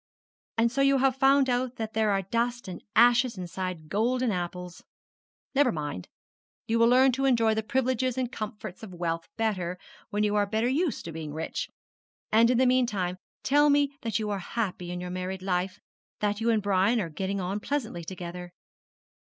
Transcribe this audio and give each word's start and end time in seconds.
And 0.57 0.71
so 0.71 0.81
you 0.81 0.97
have 0.97 1.15
found 1.15 1.47
out 1.47 1.75
that 1.75 1.93
there 1.93 2.09
are 2.09 2.23
dust 2.23 2.67
and 2.67 2.81
ashes 2.95 3.37
inside 3.37 3.87
golden 3.87 4.31
apples! 4.31 4.83
Never 5.53 5.71
mind; 5.71 6.07
you 6.67 6.79
will 6.79 6.87
learn 6.87 7.11
to 7.11 7.25
enjoy 7.25 7.53
the 7.53 7.61
privileges 7.61 8.17
and 8.17 8.31
comforts 8.31 8.81
of 8.81 8.95
wealth 8.95 9.27
better 9.37 9.77
when 10.09 10.23
you 10.23 10.33
are 10.35 10.47
better 10.47 10.67
used 10.67 11.05
to 11.05 11.11
being 11.11 11.35
rich. 11.35 11.69
And 12.31 12.49
in 12.49 12.57
the 12.57 12.65
meantime 12.65 13.17
tell 13.43 13.69
me 13.69 13.95
that 14.01 14.17
you 14.17 14.31
are 14.31 14.39
happy 14.39 14.89
in 14.89 14.99
your 15.01 15.11
married 15.11 15.43
life, 15.43 15.79
that 16.19 16.41
you 16.41 16.49
and 16.49 16.63
Brian 16.63 16.99
are 16.99 17.09
getting 17.09 17.39
on 17.39 17.59
pleasantly 17.59 18.03
together.' 18.03 18.51